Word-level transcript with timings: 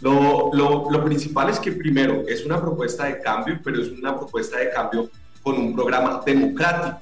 Lo, 0.00 0.50
lo, 0.52 0.90
lo, 0.90 1.04
principal 1.04 1.48
es 1.48 1.58
que 1.58 1.72
primero 1.72 2.24
es 2.28 2.44
una 2.44 2.60
propuesta 2.60 3.04
de 3.06 3.20
cambio, 3.20 3.58
pero 3.64 3.80
es 3.80 3.88
una 3.90 4.14
propuesta 4.14 4.58
de 4.58 4.70
cambio 4.70 5.08
con 5.42 5.56
un 5.56 5.74
programa 5.74 6.20
democrático. 6.24 6.98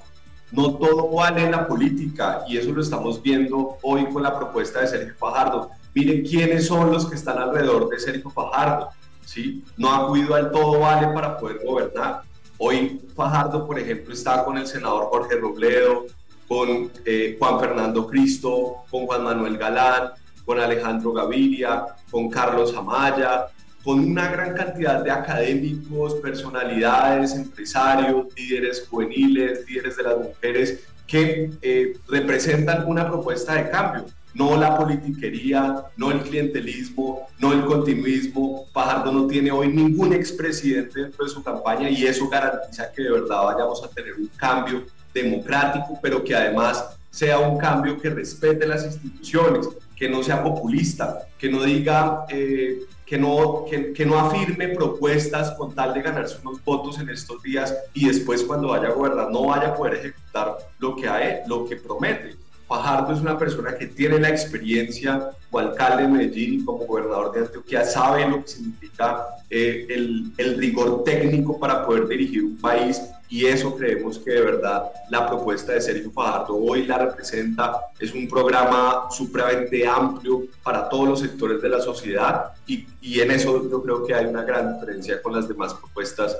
No 0.53 0.75
todo 0.77 1.11
vale 1.11 1.45
en 1.45 1.51
la 1.51 1.67
política 1.67 2.45
y 2.47 2.57
eso 2.57 2.71
lo 2.71 2.81
estamos 2.81 3.21
viendo 3.21 3.79
hoy 3.83 4.07
con 4.07 4.23
la 4.23 4.39
propuesta 4.39 4.81
de 4.81 4.87
Sergio 4.87 5.15
Fajardo. 5.19 5.71
Miren 5.95 6.25
quiénes 6.25 6.67
son 6.67 6.93
los 6.93 7.07
que 7.07 7.17
están 7.17 7.39
alrededor 7.39 7.89
de 7.89 7.99
Sergio 7.99 8.31
Fajardo. 8.31 8.91
¿sí? 9.25 9.65
No 9.77 9.91
ha 9.91 10.05
acudido 10.05 10.35
al 10.35 10.53
todo 10.53 10.81
vale 10.81 11.09
para 11.09 11.39
poder 11.39 11.61
gobernar. 11.65 12.23
Hoy 12.59 13.01
Fajardo, 13.17 13.67
por 13.67 13.79
ejemplo, 13.79 14.15
está 14.15 14.45
con 14.45 14.57
el 14.57 14.67
senador 14.67 15.07
Jorge 15.07 15.37
Robledo, 15.37 16.07
con 16.47 16.91
eh, 17.05 17.37
Juan 17.39 17.59
Fernando 17.59 18.07
Cristo, 18.07 18.77
con 18.91 19.07
Juan 19.07 19.25
Manuel 19.25 19.59
Galán, 19.59 20.11
con 20.45 20.61
Alejandro 20.61 21.13
Gaviria, 21.13 21.85
con 22.11 22.31
Carlos 22.31 22.75
Amaya, 22.77 23.47
con 23.83 24.01
una 24.01 24.29
gran 24.31 24.55
cantidad 24.55 25.05
de 25.05 25.11
académicos, 25.11 26.15
personalidades, 26.15 27.35
empresarios, 27.35 28.27
líderes 28.35 28.87
juveniles, 28.89 29.69
líderes 29.69 29.97
de 29.97 30.03
las 30.03 30.19
mujeres, 30.19 30.81
que 31.07 31.51
eh, 31.61 31.99
representan 32.09 32.87
una 32.87 33.07
propuesta 33.07 33.55
de 33.55 33.69
cambio, 33.69 34.07
no 34.33 34.57
la 34.57 34.77
politiquería, 34.77 35.85
no 35.97 36.11
el 36.11 36.23
clientelismo, 36.23 37.29
no 37.39 37.53
el 37.53 37.65
continuismo. 37.67 38.67
Fajardo 38.73 39.13
no 39.13 39.27
tiene 39.27 39.53
hoy 39.53 39.69
ningún 39.69 40.13
expresidente 40.13 41.03
dentro 41.03 41.25
de 41.25 41.31
su 41.31 41.43
campaña 41.43 41.89
y 41.89 42.07
eso 42.07 42.29
garantiza 42.29 42.91
que 42.91 43.03
de 43.03 43.13
verdad 43.13 43.45
vayamos 43.45 43.85
a 43.85 43.89
tener 43.89 44.15
un 44.15 44.29
cambio 44.37 44.85
democrático, 45.13 45.99
pero 46.03 46.25
que 46.25 46.35
además 46.35 46.97
sea 47.11 47.39
un 47.39 47.59
cambio 47.59 48.01
que 48.01 48.11
respete 48.11 48.67
las 48.67 48.85
instituciones, 48.85 49.69
que 50.05 50.11
no 50.11 50.23
sea 50.23 50.43
populista, 50.43 51.29
que 51.39 51.49
no 51.49 51.63
diga, 51.63 52.27
eh, 52.29 52.81
que, 53.07 53.17
no, 53.17 53.65
que, 53.65 54.05
no 54.05 54.19
afirme 54.19 54.69
propuestas 54.69 55.53
con 55.53 55.75
tal 55.75 55.95
de 55.95 56.03
ganarse 56.03 56.37
unos 56.43 56.63
votos 56.63 56.99
en 56.99 57.09
estos 57.09 57.43
días 57.43 57.75
y 57.95 58.09
después 58.09 58.43
cuando 58.43 58.69
vaya 58.69 58.89
a 58.89 58.93
gobernar 58.93 59.31
no 59.31 59.47
vaya 59.47 59.69
a 59.69 59.75
poder 59.75 59.95
ejecutar 59.95 60.59
lo 60.79 60.95
que, 60.95 61.09
hay, 61.09 61.39
lo 61.47 61.65
que 61.65 61.77
promete. 61.77 62.37
Fajardo 62.67 63.13
es 63.13 63.21
una 63.21 63.39
persona 63.39 63.77
que 63.77 63.87
tiene 63.87 64.19
la 64.19 64.31
experiencia 64.31 65.31
como 65.51 65.69
alcalde 65.69 66.05
de 66.05 66.09
Medellín 66.09 66.61
y 66.61 66.65
como 66.65 66.85
gobernador 66.87 67.33
de 67.33 67.41
Antioquia, 67.41 67.85
sabe 67.85 68.29
lo 68.29 68.43
que 68.43 68.49
significa 68.49 69.27
eh, 69.51 69.87
el, 69.89 70.57
rigor 70.57 71.05
técnico 71.05 71.59
para 71.61 71.85
poder 71.85 72.09
dirigir 72.09 72.43
un 72.45 72.57
país 72.57 73.01
y 73.29 73.47
eso 73.47 73.77
creemos 73.77 74.19
que 74.19 74.31
de 74.31 74.41
verdad 74.41 74.85
la 75.11 75.29
propuesta 75.29 75.73
de 75.73 75.81
Sergio 75.81 76.11
Fajardo 76.11 76.57
hoy 76.57 76.87
la 76.87 76.99
representa. 76.99 77.81
Es 77.99 78.15
un 78.15 78.29
programa 78.29 79.09
supremamente 79.11 79.87
amplio 79.87 80.45
para 80.63 80.89
todos 80.89 81.09
los 81.09 81.21
sectores 81.21 81.61
de 81.61 81.69
la 81.69 81.81
sociedad 81.81 82.53
y, 82.67 82.87
en 83.21 83.31
eso 83.31 83.69
yo 83.71 83.83
creo 83.83 84.05
que 84.05 84.15
hay 84.15 84.27
una 84.27 84.43
gran 84.43 84.75
diferencia 84.75 85.21
con 85.23 85.35
las 85.35 85.49
demás 85.49 85.75
propuestas 85.75 86.37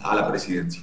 a 0.00 0.16
la 0.16 0.28
presidencia. 0.28 0.82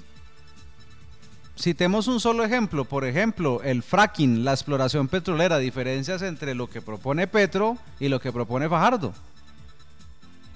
Citemos 1.60 2.08
un 2.08 2.20
solo 2.20 2.44
ejemplo, 2.44 2.86
por 2.86 3.04
ejemplo, 3.04 3.62
el 3.64 3.82
fracking, 3.82 4.46
la 4.46 4.52
exploración 4.52 5.08
petrolera, 5.08 5.58
diferencias 5.58 6.22
entre 6.22 6.54
lo 6.54 6.70
que 6.70 6.84
propone 6.84 7.26
Petro 7.26 7.78
y 8.00 8.10
lo 8.10 8.20
que 8.20 8.32
propone 8.32 8.70
Fajardo. 8.70 9.12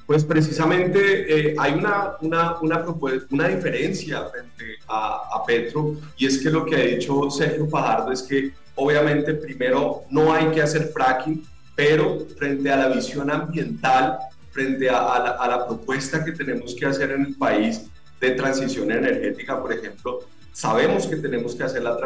Pues 0.05 0.23
precisamente 0.23 1.49
eh, 1.49 1.55
hay 1.57 1.73
una, 1.73 2.11
una, 2.21 2.59
una, 2.59 2.85
una, 3.31 3.47
diferencia 3.47 4.25
frente 4.25 4.75
a, 4.87 5.21
a, 5.33 5.45
Petro 5.45 5.95
y 6.17 6.27
es 6.27 6.37
que 6.37 6.51
lo 6.51 6.65
que 6.65 6.75
ha 6.75 6.79
dicho 6.79 7.31
Sergio 7.31 7.67
Fajardo 7.67 8.11
es 8.11 8.21
que 8.21 8.51
obviamente 8.75 9.33
primero 9.33 10.03
no 10.11 10.33
hay 10.33 10.51
que 10.51 10.61
hacer 10.61 10.91
fracking, 10.93 11.43
pero 11.75 12.27
frente 12.37 12.69
a 12.69 12.75
la 12.75 12.89
visión 12.89 13.31
ambiental, 13.31 14.19
frente 14.51 14.89
a, 14.89 15.15
a, 15.15 15.19
la, 15.19 15.29
a 15.31 15.47
la 15.47 15.65
propuesta 15.65 16.23
que 16.23 16.33
tenemos 16.33 16.75
que 16.75 16.85
hacer 16.85 17.11
en 17.11 17.25
el 17.27 17.35
país 17.35 17.87
de 18.19 18.31
transición 18.31 18.91
energética, 18.91 19.59
por 19.59 19.73
ejemplo, 19.73 20.19
Sabemos 20.53 21.07
que 21.07 21.15
tenemos 21.15 21.55
que 21.55 21.63
hacer 21.63 21.81
la 21.81 21.97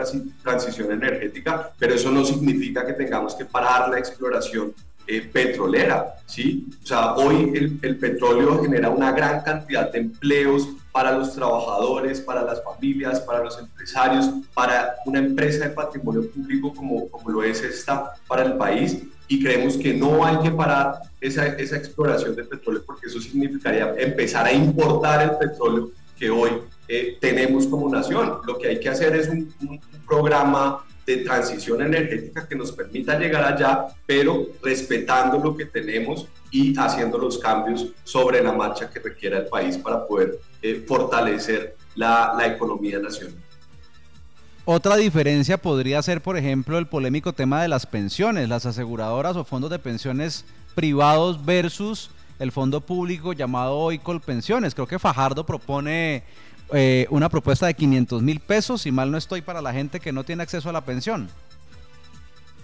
transición 0.43 0.91
energética, 0.91 1.71
pero 1.79 1.95
eso 1.95 2.11
no 2.11 2.23
significa 2.23 2.85
que 2.85 2.93
tengamos 2.93 3.35
que 3.35 3.45
parar 3.45 3.89
la 3.89 3.97
exploración 3.97 4.73
eh, 5.07 5.21
petrolera, 5.21 6.15
¿sí? 6.25 6.67
O 6.83 6.85
sea, 6.85 7.13
hoy 7.13 7.51
el, 7.55 7.79
el, 7.83 7.97
petróleo 7.97 8.59
genera 8.63 8.89
una 8.89 9.11
gran 9.11 9.43
cantidad 9.43 9.91
de 9.91 9.99
empleos 9.99 10.67
para 10.91 11.11
los 11.11 11.35
trabajadores, 11.35 12.21
para 12.21 12.43
las 12.43 12.63
familias, 12.63 13.19
para 13.19 13.43
los 13.43 13.59
empresarios, 13.59 14.31
para 14.55 14.95
una 15.05 15.19
empresa 15.19 15.65
de 15.65 15.71
patrimonio 15.71 16.27
público 16.31 16.73
como, 16.73 17.07
como 17.09 17.29
lo 17.29 17.43
es 17.43 17.61
esta 17.61 18.13
para 18.27 18.43
el 18.43 18.53
país 18.53 19.03
y 19.27 19.43
creemos 19.43 19.77
que 19.77 19.93
no 19.93 20.25
hay 20.25 20.39
que 20.39 20.51
parar 20.51 21.01
esa, 21.21 21.47
esa 21.47 21.77
exploración 21.77 22.35
de 22.35 22.43
petróleo 22.43 22.81
porque 22.85 23.07
eso 23.07 23.19
significaría 23.19 23.93
empezar 23.97 24.45
a 24.45 24.53
importar 24.53 25.21
el 25.21 25.37
petróleo 25.37 25.91
que 26.17 26.29
hoy 26.29 26.51
eh, 26.87 27.17
tenemos 27.19 27.67
como 27.67 27.89
nación. 27.89 28.39
Lo 28.45 28.57
que 28.57 28.67
hay 28.69 28.79
que 28.79 28.89
hacer 28.89 29.15
es 29.15 29.27
un, 29.27 29.53
un 29.61 29.79
programa 30.07 30.83
de 31.05 31.17
transición 31.17 31.81
energética 31.81 32.47
que 32.47 32.55
nos 32.55 32.71
permita 32.71 33.17
llegar 33.19 33.43
allá, 33.43 33.87
pero 34.05 34.47
respetando 34.63 35.37
lo 35.37 35.55
que 35.55 35.65
tenemos 35.65 36.27
y 36.49 36.75
haciendo 36.77 37.17
los 37.17 37.37
cambios 37.37 37.87
sobre 38.03 38.41
la 38.41 38.51
marcha 38.51 38.89
que 38.89 38.99
requiera 38.99 39.39
el 39.39 39.45
país 39.47 39.77
para 39.77 40.05
poder 40.05 40.39
eh, 40.61 40.83
fortalecer 40.87 41.75
la, 41.95 42.33
la 42.37 42.47
economía 42.47 42.97
nacional. 42.99 43.35
Otra 44.67 44.95
diferencia 44.95 45.59
podría 45.59 46.01
ser, 46.01 46.21
por 46.21 46.37
ejemplo, 46.37 46.79
el 46.79 46.87
polémico 46.87 47.33
tema 47.33 47.61
de 47.61 47.67
las 47.67 47.85
pensiones, 47.85 48.49
las 48.49 48.65
aseguradoras 48.65 49.35
o 49.35 49.43
fondos 49.43 49.69
de 49.69 49.77
pensiones 49.77 50.43
privados 50.73 51.45
versus 51.45 52.09
el 52.39 52.51
fondo 52.51 52.81
público 52.81 53.33
llamado 53.33 53.77
hoy 53.77 53.99
Colpensiones. 53.99 54.75
Creo 54.75 54.87
que 54.87 54.99
Fajardo 54.99 55.45
propone 55.45 56.23
eh, 56.73 57.07
una 57.09 57.29
propuesta 57.29 57.67
de 57.67 57.73
500 57.73 58.21
mil 58.21 58.39
pesos, 58.39 58.81
si 58.81 58.91
mal 58.91 59.11
no 59.11 59.17
estoy, 59.17 59.41
para 59.41 59.61
la 59.61 59.73
gente 59.73 59.99
que 59.99 60.11
no 60.11 60.23
tiene 60.23 60.43
acceso 60.43 60.69
a 60.69 60.73
la 60.73 60.81
pensión. 60.81 61.29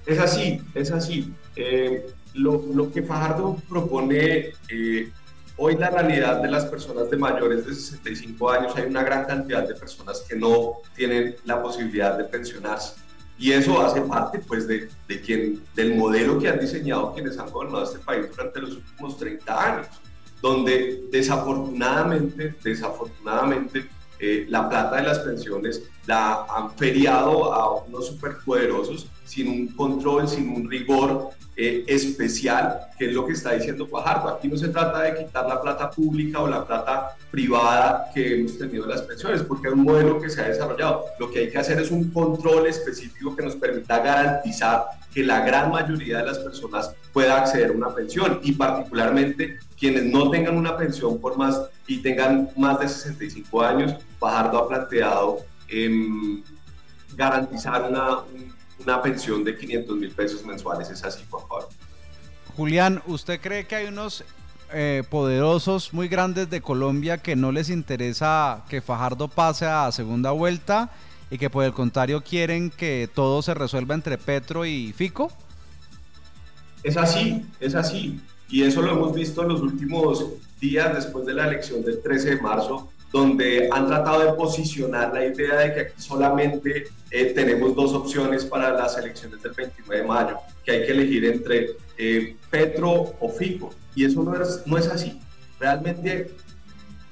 Es 0.05 0.19
así, 0.19 0.61
es 0.73 0.91
así. 0.91 1.31
Eh, 1.55 2.07
lo, 2.33 2.91
que 2.91 3.03
Fajardo 3.03 3.57
propone, 3.69 4.53
eh, 4.69 5.11
hoy 5.57 5.75
la 5.77 5.89
realidad 5.89 6.41
de 6.41 6.49
las 6.49 6.65
personas 6.65 7.09
de 7.09 7.17
mayores 7.17 7.65
de 7.65 7.75
65 7.75 8.49
años, 8.49 8.75
hay 8.75 8.85
una 8.85 9.03
gran 9.03 9.25
cantidad 9.25 9.67
de 9.67 9.75
personas 9.75 10.25
que 10.27 10.35
no 10.35 10.73
tienen 10.95 11.35
la 11.45 11.61
posibilidad 11.61 12.17
de 12.17 12.23
pensionarse. 12.23 12.95
Y 13.41 13.51
eso 13.51 13.81
hace 13.81 14.01
parte 14.01 14.39
pues, 14.39 14.67
de, 14.67 14.87
de 15.09 15.21
quien, 15.21 15.61
del 15.75 15.95
modelo 15.95 16.39
que 16.39 16.47
han 16.47 16.59
diseñado 16.59 17.13
quienes 17.13 17.37
han 17.37 17.49
gobernado 17.49 17.83
este 17.83 17.99
país 17.99 18.27
durante 18.29 18.61
los 18.61 18.77
últimos 18.77 19.17
30 19.17 19.73
años 19.73 19.87
donde 20.41 21.03
desafortunadamente, 21.11 22.55
desafortunadamente, 22.63 23.87
eh, 24.19 24.45
la 24.49 24.69
plata 24.69 24.97
de 24.97 25.03
las 25.03 25.19
pensiones 25.19 25.83
la 26.05 26.45
han 26.45 26.71
feriado 26.77 27.53
a 27.53 27.83
unos 27.83 28.07
superpoderosos 28.07 29.07
sin 29.23 29.47
un 29.47 29.67
control, 29.69 30.27
sin 30.27 30.49
un 30.49 30.69
rigor 30.69 31.29
eh, 31.55 31.83
especial, 31.87 32.87
que 32.97 33.07
es 33.07 33.13
lo 33.13 33.25
que 33.25 33.33
está 33.33 33.51
diciendo 33.51 33.85
Fajardo. 33.85 34.29
Aquí 34.29 34.47
no 34.47 34.57
se 34.57 34.69
trata 34.69 35.01
de 35.01 35.17
quitar 35.17 35.45
la 35.47 35.61
plata 35.61 35.89
pública 35.89 36.39
o 36.39 36.47
la 36.47 36.65
plata 36.65 37.17
privada 37.29 38.09
que 38.13 38.35
hemos 38.35 38.57
tenido 38.57 38.85
en 38.85 38.91
las 38.91 39.01
pensiones, 39.01 39.43
porque 39.43 39.67
es 39.67 39.73
un 39.73 39.83
modelo 39.83 40.21
que 40.21 40.29
se 40.29 40.41
ha 40.41 40.47
desarrollado. 40.47 41.05
Lo 41.19 41.29
que 41.29 41.39
hay 41.39 41.51
que 41.51 41.57
hacer 41.57 41.79
es 41.79 41.91
un 41.91 42.09
control 42.11 42.67
específico 42.67 43.35
que 43.35 43.43
nos 43.43 43.55
permita 43.55 43.99
garantizar 43.99 44.85
que 45.13 45.23
la 45.23 45.45
gran 45.45 45.71
mayoría 45.71 46.19
de 46.19 46.25
las 46.25 46.39
personas 46.39 46.95
pueda 47.11 47.41
acceder 47.41 47.71
a 47.71 47.73
una 47.73 47.93
pensión 47.93 48.39
y 48.43 48.53
particularmente 48.53 49.59
quienes 49.77 50.05
no 50.05 50.29
tengan 50.29 50.57
una 50.57 50.77
pensión 50.77 51.19
por 51.19 51.37
más 51.37 51.61
y 51.85 51.97
tengan 51.97 52.49
más 52.55 52.79
de 52.79 52.87
65 52.87 53.61
años, 53.61 53.95
Fajardo 54.19 54.59
ha 54.59 54.67
planteado 54.69 55.39
eh, 55.67 55.89
garantizar 57.15 57.89
una, 57.89 58.19
una 58.83 59.01
pensión 59.01 59.43
de 59.43 59.57
500 59.57 59.97
mil 59.97 60.11
pesos 60.11 60.45
mensuales. 60.45 60.89
Es 60.89 61.03
así, 61.03 61.23
por 61.29 61.41
favor. 61.47 61.69
Julián, 62.55 63.01
¿usted 63.07 63.39
cree 63.39 63.65
que 63.65 63.75
hay 63.75 63.87
unos 63.87 64.23
eh, 64.73 65.03
poderosos 65.09 65.93
muy 65.93 66.07
grandes 66.07 66.49
de 66.49 66.61
Colombia 66.61 67.17
que 67.17 67.35
no 67.35 67.51
les 67.51 67.69
interesa 67.69 68.63
que 68.69 68.81
Fajardo 68.81 69.27
pase 69.27 69.65
a 69.65 69.91
segunda 69.91 70.31
vuelta? 70.31 70.91
y 71.31 71.37
que 71.37 71.49
por 71.49 71.63
el 71.63 71.71
contrario 71.71 72.21
quieren 72.21 72.69
que 72.69 73.09
todo 73.11 73.41
se 73.41 73.53
resuelva 73.53 73.95
entre 73.95 74.17
Petro 74.17 74.65
y 74.65 74.91
Fico? 74.91 75.31
Es 76.83 76.97
así, 76.97 77.45
es 77.59 77.73
así. 77.73 78.19
Y 78.49 78.63
eso 78.63 78.81
lo 78.81 78.91
hemos 78.91 79.15
visto 79.15 79.41
en 79.41 79.47
los 79.47 79.61
últimos 79.61 80.25
días 80.59 80.93
después 80.93 81.25
de 81.25 81.33
la 81.33 81.47
elección 81.47 81.83
del 81.83 82.01
13 82.01 82.35
de 82.35 82.41
marzo, 82.41 82.91
donde 83.11 83.69
han 83.71 83.87
tratado 83.87 84.21
de 84.21 84.33
posicionar 84.33 85.13
la 85.13 85.25
idea 85.25 85.55
de 85.55 85.73
que 85.73 85.79
aquí 85.81 86.01
solamente 86.01 86.87
eh, 87.09 87.25
tenemos 87.35 87.75
dos 87.75 87.93
opciones 87.93 88.45
para 88.45 88.71
las 88.71 88.97
elecciones 88.97 89.41
del 89.41 89.51
29 89.51 90.01
de 90.01 90.07
mayo, 90.07 90.37
que 90.63 90.71
hay 90.71 90.85
que 90.85 90.91
elegir 90.91 91.25
entre 91.25 91.71
eh, 91.97 92.37
Petro 92.49 93.13
o 93.19 93.29
Fico. 93.29 93.73
Y 93.95 94.05
eso 94.05 94.23
no 94.23 94.41
es, 94.41 94.63
no 94.65 94.77
es 94.77 94.87
así. 94.87 95.19
Realmente 95.59 96.33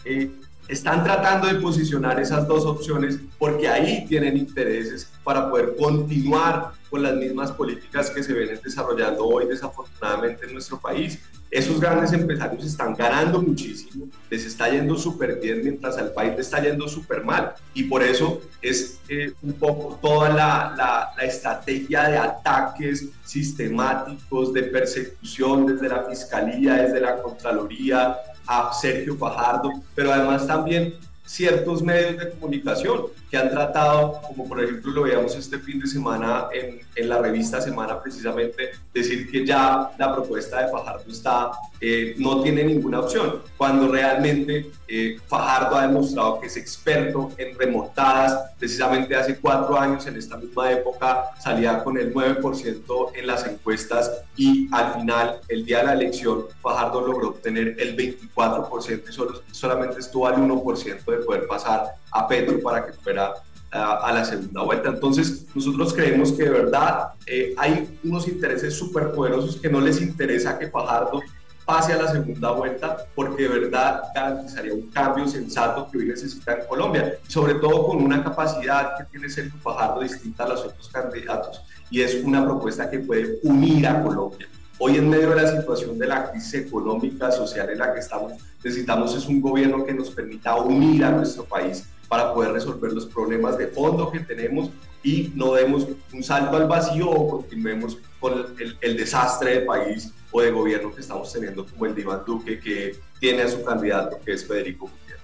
eh, 0.06 0.32
están 0.70 1.04
tratando 1.04 1.48
de 1.48 1.56
posicionar 1.56 2.20
esas 2.20 2.48
dos 2.48 2.66
opciones 2.66 3.20
porque 3.38 3.68
ahí 3.68 4.06
tienen 4.08 4.38
intereses 4.38 5.12
para 5.24 5.50
poder 5.50 5.76
continuar 5.76 6.72
con 6.90 7.04
las 7.04 7.16
mismas 7.16 7.52
políticas 7.52 8.10
que 8.10 8.24
se 8.24 8.34
ven 8.34 8.60
desarrollando 8.64 9.26
hoy 9.26 9.48
desafortunadamente 9.48 10.46
en 10.46 10.54
nuestro 10.54 10.80
país. 10.80 11.20
Esos 11.52 11.80
grandes 11.80 12.14
empresarios 12.14 12.64
están 12.64 12.94
ganando 12.96 13.42
muchísimo, 13.42 14.08
les 14.30 14.46
está 14.46 14.70
yendo 14.70 14.96
súper 14.96 15.40
bien 15.40 15.62
mientras 15.64 15.98
al 15.98 16.14
país 16.14 16.34
le 16.36 16.42
está 16.42 16.62
yendo 16.62 16.88
súper 16.88 17.24
mal. 17.24 17.54
Y 17.74 17.84
por 17.84 18.04
eso 18.04 18.42
es 18.62 19.00
eh, 19.10 19.34
un 19.42 19.54
poco 19.54 19.98
toda 20.02 20.30
la, 20.30 20.74
la, 20.78 21.10
la 21.18 21.24
estrategia 21.24 22.10
de 22.10 22.18
ataques 22.18 23.08
sistemáticos, 23.24 24.54
de 24.54 24.64
persecución 24.64 25.66
desde 25.66 25.90
la 25.90 26.04
Fiscalía, 26.04 26.76
desde 26.76 27.02
la 27.02 27.22
Contraloría, 27.22 28.16
a 28.50 28.74
Sergio 28.74 29.16
Fajardo, 29.16 29.72
pero 29.94 30.12
además 30.12 30.48
también 30.48 30.96
ciertos 31.30 31.84
medios 31.84 32.18
de 32.18 32.32
comunicación 32.32 33.04
que 33.30 33.38
han 33.38 33.52
tratado, 33.52 34.20
como 34.28 34.48
por 34.48 34.64
ejemplo 34.64 34.92
lo 34.92 35.04
veíamos 35.04 35.36
este 35.36 35.60
fin 35.60 35.80
de 35.80 35.86
semana 35.86 36.48
en, 36.52 36.80
en 36.96 37.10
la 37.10 37.20
revista 37.20 37.62
Semana 37.62 38.02
precisamente, 38.02 38.72
decir 38.92 39.30
que 39.30 39.46
ya 39.46 39.92
la 40.00 40.16
propuesta 40.16 40.64
de 40.64 40.72
Fajardo 40.72 41.04
está, 41.08 41.52
eh, 41.80 42.16
no 42.18 42.42
tiene 42.42 42.64
ninguna 42.64 43.02
opción, 43.02 43.44
cuando 43.58 43.88
realmente 43.90 44.72
eh, 44.88 45.18
Fajardo 45.28 45.76
ha 45.76 45.86
demostrado 45.86 46.40
que 46.40 46.48
es 46.48 46.58
experto 46.58 47.32
en 47.38 47.58
remontadas, 47.58 48.56
precisamente 48.58 49.16
hace 49.16 49.38
cuatro 49.38 49.80
años 49.80 50.08
en 50.08 50.18
esta 50.18 50.36
misma 50.36 50.72
época 50.72 51.26
salía 51.40 51.84
con 51.84 51.98
el 51.98 52.12
9% 52.12 53.12
en 53.14 53.28
las 53.28 53.46
encuestas 53.46 54.24
y 54.36 54.68
al 54.72 54.96
final, 54.96 55.40
el 55.48 55.64
día 55.64 55.80
de 55.80 55.84
la 55.86 55.94
elección, 55.94 56.46
Fajardo 56.62 57.06
logró 57.06 57.30
obtener 57.30 57.76
el 57.78 57.96
24% 57.96 59.04
y 59.08 59.14
solo, 59.14 59.42
solamente 59.52 60.00
estuvo 60.00 60.26
al 60.28 60.38
1% 60.38 61.06
de 61.06 61.19
poder 61.20 61.48
pasar 61.48 61.96
a 62.12 62.28
Petro 62.28 62.60
para 62.62 62.86
que 62.86 62.94
fuera 62.94 63.34
a, 63.72 64.12
la 64.14 64.26
segunda 64.26 64.64
vuelta. 64.64 64.90
Entonces, 64.90 65.46
nosotros 65.54 65.94
creemos 65.94 66.32
que 66.32 66.44
de 66.44 66.50
verdad 66.50 67.10
eh, 67.26 67.54
hay 67.58 68.00
unos 68.04 68.28
intereses 68.28 68.74
súper 68.76 69.12
poderosos 69.12 69.58
que 69.58 69.70
no 69.70 69.80
les 69.80 70.02
interesa 70.02 70.58
que 70.58 70.70
Fajardo 70.70 71.22
pase 71.66 71.94
a 71.94 72.02
la 72.02 72.12
segunda 72.12 72.50
vuelta 72.50 72.98
porque 73.14 73.44
de 73.44 73.60
verdad 73.60 74.02
garantizaría 74.16 74.74
un 74.74 74.90
cambio 74.90 75.28
sensato 75.28 75.88
que 75.92 76.00
hoy 76.00 76.06
necesita 76.06 76.54
en 76.54 76.66
Colombia, 76.68 77.20
sobre 77.28 77.56
todo 77.56 77.86
con 77.86 78.02
una 78.04 78.24
capacidad 78.24 78.98
que 78.98 79.04
tiene 79.04 79.30
Sergio 79.30 79.60
Fajardo 79.62 80.02
distinta 80.02 80.46
a 80.46 80.50
los 80.50 80.62
otros 80.62 80.90
candidatos 80.90 81.62
y 81.92 82.02
es 82.02 82.24
una 82.24 82.44
propuesta 82.44 82.90
que 82.90 83.00
puede 83.00 83.38
unir 83.44 83.86
a 83.86 84.02
Colombia. 84.02 84.48
Hoy 84.82 84.96
en 84.96 85.10
medio 85.10 85.32
de 85.32 85.36
la 85.36 85.60
situación 85.60 86.00
de 86.00 86.08
la 86.08 86.32
crisis 86.32 86.54
económica, 86.54 87.30
social 87.34 87.70
en 87.70 87.80
la 87.80 87.94
que 87.94 88.00
estamos, 88.00 88.32
necesitamos 88.64 89.14
es 89.14 89.28
un 89.28 89.42
gobierno 89.42 89.86
que 89.86 89.94
nos 89.94 90.10
permita 90.10 90.56
unir 90.56 91.04
a 91.04 91.12
nuestro 91.12 91.44
país 91.44 91.84
para 92.08 92.34
poder 92.34 92.54
resolver 92.54 92.94
los 92.94 93.06
problemas 93.06 93.58
de 93.58 93.68
fondo 93.68 94.10
que 94.10 94.22
tenemos 94.22 94.70
y 95.04 95.34
no 95.36 95.54
demos 95.54 95.86
un 96.14 96.24
salto 96.24 96.56
al 96.56 96.70
vacío 96.70 97.10
o 97.10 97.30
continuemos 97.30 97.98
con 98.22 98.56
el, 98.82 98.98
desastre 98.98 99.60
de 99.60 99.66
país 99.66 100.14
o 100.32 100.42
de 100.42 100.52
gobierno 100.52 100.96
que 100.96 101.02
estamos 101.02 101.32
teniendo 101.34 101.66
como 101.66 101.86
el 101.86 101.94
de 101.94 102.02
Iván 102.02 102.22
Duque 102.26 102.60
que 102.60 102.96
tiene 103.20 103.42
a 103.42 103.50
su 103.50 103.62
candidato 103.66 104.18
que 104.26 104.32
es 104.32 104.48
Federico 104.48 104.88
Gutiérrez. 104.88 105.24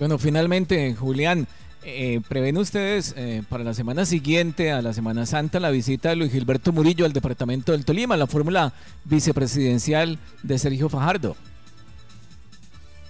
Bueno, 0.00 0.18
finalmente, 0.18 0.94
Julián, 0.94 1.46
eh, 1.84 2.20
¿prevén 2.28 2.56
ustedes 2.56 3.14
eh, 3.16 3.42
para 3.48 3.64
la 3.64 3.74
semana 3.74 4.06
siguiente, 4.06 4.72
a 4.72 4.82
la 4.82 4.92
Semana 4.92 5.26
Santa, 5.26 5.60
la 5.60 5.70
visita 5.70 6.08
de 6.08 6.16
Luis 6.16 6.32
Gilberto 6.32 6.72
Murillo 6.72 7.04
al 7.04 7.12
departamento 7.12 7.72
del 7.72 7.84
Tolima, 7.84 8.16
la 8.16 8.26
fórmula 8.26 8.72
vicepresidencial 9.04 10.18
de 10.42 10.58
Sergio 10.58 10.88
Fajardo? 10.88 11.36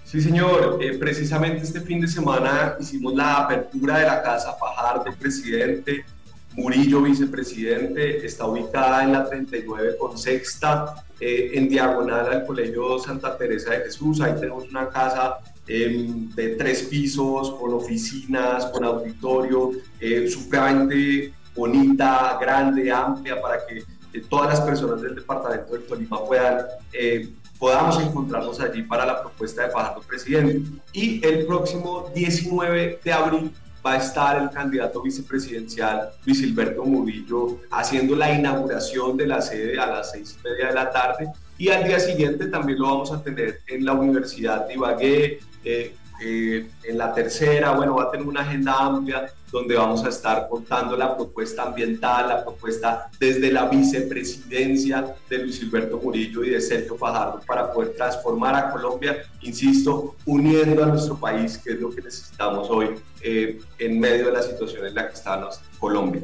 Sí, 0.05 0.21
señor. 0.21 0.79
Eh, 0.81 0.97
precisamente 0.97 1.63
este 1.63 1.81
fin 1.81 1.99
de 1.99 2.07
semana 2.07 2.77
hicimos 2.79 3.15
la 3.15 3.37
apertura 3.37 3.97
de 3.97 4.05
la 4.05 4.21
Casa 4.21 4.53
Fajardo, 4.53 5.11
presidente, 5.19 6.05
Murillo, 6.53 7.01
vicepresidente. 7.01 8.25
Está 8.25 8.45
ubicada 8.45 9.03
en 9.03 9.11
la 9.11 9.27
39 9.27 9.97
con 9.99 10.17
sexta, 10.17 11.03
eh, 11.19 11.51
en 11.55 11.67
diagonal 11.67 12.31
al 12.31 12.45
Colegio 12.45 12.97
Santa 12.99 13.37
Teresa 13.37 13.71
de 13.71 13.79
Jesús. 13.79 14.21
Ahí 14.21 14.35
tenemos 14.39 14.69
una 14.69 14.87
casa 14.87 15.37
em, 15.67 16.29
de 16.35 16.55
tres 16.55 16.83
pisos, 16.83 17.51
con 17.51 17.73
oficinas, 17.73 18.65
con 18.67 18.83
auditorio, 18.83 19.71
eh, 19.99 20.27
supremamente 20.27 21.33
bonita, 21.55 22.37
grande, 22.39 22.91
amplia, 22.91 23.41
para 23.41 23.65
que 23.65 23.83
todas 24.29 24.49
las 24.49 24.61
personas 24.61 25.01
del 25.01 25.15
departamento 25.15 25.73
del 25.73 25.83
Tolima 25.83 26.23
puedan 26.23 26.65
podamos 27.59 27.99
encontrarnos 28.01 28.59
allí 28.59 28.83
para 28.83 29.05
la 29.05 29.21
propuesta 29.21 29.63
de 29.63 29.71
Fajardo 29.71 30.01
presidente. 30.01 30.61
Y 30.93 31.25
el 31.25 31.45
próximo 31.45 32.11
19 32.13 32.99
de 33.03 33.13
abril 33.13 33.51
va 33.85 33.93
a 33.93 33.97
estar 33.97 34.41
el 34.41 34.49
candidato 34.49 35.01
vicepresidencial 35.01 36.09
Luis 36.25 36.41
Hilberto 36.41 36.83
Murillo 36.83 37.59
haciendo 37.69 38.15
la 38.15 38.33
inauguración 38.33 39.15
de 39.15 39.27
la 39.27 39.41
sede 39.41 39.79
a 39.79 39.85
las 39.85 40.11
seis 40.11 40.37
y 40.39 40.47
media 40.47 40.67
de 40.69 40.73
la 40.73 40.91
tarde 40.91 41.31
y 41.57 41.69
al 41.69 41.83
día 41.83 41.99
siguiente 41.99 42.47
también 42.47 42.79
lo 42.79 42.87
vamos 42.87 43.11
a 43.11 43.21
tener 43.21 43.61
en 43.67 43.85
la 43.85 43.93
Universidad 43.93 44.67
de 44.67 44.73
Ibagué, 44.73 45.39
en 45.65 46.97
la 46.97 47.13
tercera, 47.13 47.71
bueno, 47.71 47.95
va 47.95 48.03
a 48.03 48.11
tener 48.11 48.25
una 48.25 48.41
agenda 48.41 48.77
amplia 48.79 49.31
donde 49.51 49.75
vamos 49.75 50.03
a 50.03 50.09
estar 50.09 50.47
contando 50.49 50.97
la 50.97 51.15
propuesta 51.15 51.63
ambiental, 51.63 52.27
la 52.27 52.43
propuesta 52.43 53.09
desde 53.19 53.51
la 53.51 53.67
vicepresidencia 53.67 55.15
de 55.29 55.37
Luis 55.39 55.61
Alberto 55.61 55.97
Murillo 55.97 56.43
y 56.43 56.49
de 56.49 56.61
Sergio 56.61 56.97
Fajardo 56.97 57.41
para 57.45 57.71
poder 57.71 57.95
transformar 57.95 58.55
a 58.55 58.71
Colombia, 58.71 59.23
insisto, 59.41 60.15
uniendo 60.25 60.83
a 60.83 60.87
nuestro 60.87 61.17
país, 61.17 61.57
que 61.57 61.71
es 61.71 61.79
lo 61.79 61.93
que 61.93 62.01
necesitamos 62.01 62.69
hoy 62.69 62.95
eh, 63.21 63.59
en 63.79 63.99
medio 63.99 64.27
de 64.27 64.33
la 64.33 64.41
situación 64.41 64.85
en 64.85 64.95
la 64.95 65.07
que 65.07 65.13
está 65.13 65.49
Colombia. 65.79 66.21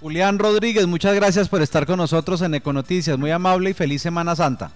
Julián 0.00 0.38
Rodríguez, 0.38 0.86
muchas 0.86 1.14
gracias 1.14 1.48
por 1.48 1.62
estar 1.62 1.86
con 1.86 1.96
nosotros 1.96 2.42
en 2.42 2.54
Econoticias. 2.54 3.18
Muy 3.18 3.30
amable 3.30 3.70
y 3.70 3.74
feliz 3.74 4.02
Semana 4.02 4.36
Santa. 4.36 4.70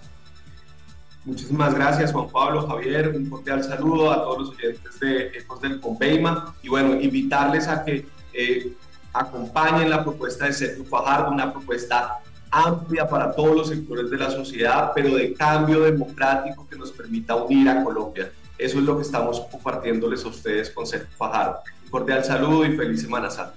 Muchísimas 1.25 1.75
gracias, 1.75 2.11
Juan 2.11 2.29
Pablo, 2.29 2.67
Javier. 2.67 3.09
Un 3.09 3.29
cordial 3.29 3.63
saludo 3.63 4.11
a 4.11 4.23
todos 4.23 4.39
los 4.39 4.49
oyentes 4.49 4.99
de 4.99 5.27
Ecos 5.37 5.61
del 5.61 5.79
Conveima. 5.79 6.55
Y 6.63 6.69
bueno, 6.69 6.99
invitarles 6.99 7.67
a 7.67 7.83
que 7.83 8.07
eh, 8.33 8.73
acompañen 9.13 9.89
la 9.89 10.03
propuesta 10.03 10.45
de 10.45 10.53
Sergio 10.53 10.85
Fajardo, 10.85 11.31
una 11.31 11.51
propuesta 11.51 12.19
amplia 12.51 13.07
para 13.07 13.33
todos 13.33 13.55
los 13.55 13.67
sectores 13.67 14.09
de 14.09 14.17
la 14.17 14.31
sociedad, 14.31 14.91
pero 14.95 15.15
de 15.15 15.33
cambio 15.33 15.81
democrático 15.81 16.67
que 16.67 16.77
nos 16.77 16.91
permita 16.91 17.35
unir 17.35 17.69
a 17.69 17.83
Colombia. 17.83 18.31
Eso 18.57 18.79
es 18.79 18.83
lo 18.83 18.97
que 18.97 19.03
estamos 19.03 19.41
compartiéndoles 19.51 20.23
a 20.25 20.29
ustedes 20.29 20.69
con 20.69 20.87
Sergio 20.87 21.15
Fajardo. 21.17 21.59
Un 21.85 21.89
cordial 21.91 22.23
saludo 22.23 22.65
y 22.65 22.75
feliz 22.75 23.01
Semana 23.01 23.29
Santa. 23.29 23.55